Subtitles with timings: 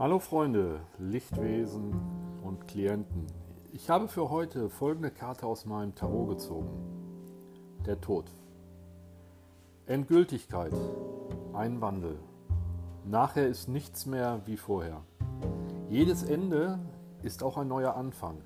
[0.00, 1.92] Hallo Freunde, Lichtwesen
[2.42, 3.26] und Klienten.
[3.70, 6.70] Ich habe für heute folgende Karte aus meinem Tarot gezogen.
[7.84, 8.24] Der Tod.
[9.84, 10.72] Endgültigkeit.
[11.52, 12.18] Ein Wandel.
[13.04, 15.02] Nachher ist nichts mehr wie vorher.
[15.90, 16.78] Jedes Ende
[17.22, 18.38] ist auch ein neuer Anfang.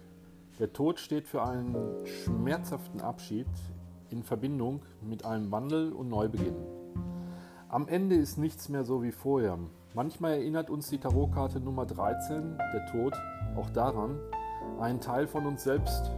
[0.59, 3.47] Der Tod steht für einen schmerzhaften Abschied
[4.11, 6.57] in Verbindung mit einem Wandel und Neubeginn.
[7.69, 9.57] Am Ende ist nichts mehr so wie vorher.
[9.97, 13.15] Manchmal erinnert uns die Tarotkarte Nummer 13, der Tod,
[13.55, 14.19] auch daran,
[14.81, 16.11] einen Teil von uns selbst,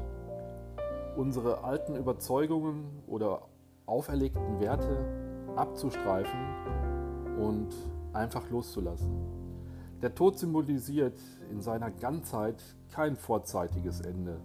[1.14, 3.42] unsere alten Überzeugungen oder
[3.84, 4.96] auferlegten Werte
[5.56, 6.40] abzustreifen
[7.38, 7.68] und
[8.14, 9.14] einfach loszulassen.
[10.00, 11.18] Der Tod symbolisiert
[11.50, 14.40] in seiner Ganzheit kein vorzeitiges Ende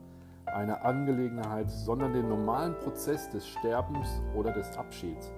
[0.46, 5.32] einer Angelegenheit, sondern den normalen Prozess des Sterbens oder des Abschieds.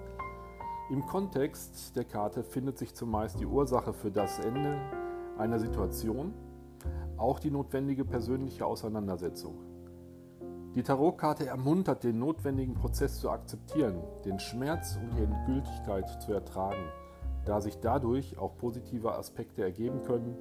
[0.90, 4.78] Im Kontext der Karte findet sich zumeist die Ursache für das Ende
[5.38, 6.34] einer Situation,
[7.16, 9.54] auch die notwendige persönliche Auseinandersetzung.
[10.74, 16.84] Die Tarotkarte ermuntert, den notwendigen Prozess zu akzeptieren, den Schmerz und die Endgültigkeit zu ertragen,
[17.46, 20.36] da sich dadurch auch positive Aspekte ergeben können,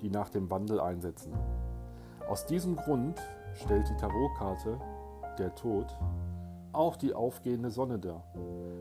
[0.00, 1.32] die nach dem Wandel einsetzen.
[2.28, 3.20] Aus diesem Grund
[3.54, 4.78] stellt die Tarotkarte,
[5.40, 5.98] der Tod,
[6.72, 8.24] auch die aufgehende Sonne dar.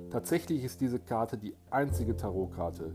[0.09, 2.93] Tatsächlich ist diese Karte die einzige Tarotkarte,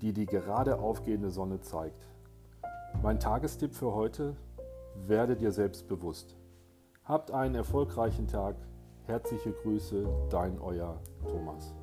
[0.00, 2.08] die die gerade aufgehende Sonne zeigt.
[3.02, 4.36] Mein Tagestipp für heute,
[5.06, 6.36] werde dir selbst bewusst.
[7.04, 8.56] Habt einen erfolgreichen Tag.
[9.06, 11.74] Herzliche Grüße, dein euer Thomas.